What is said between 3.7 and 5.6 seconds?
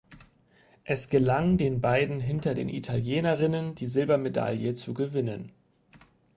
die Silbermedaille zu gewinnen.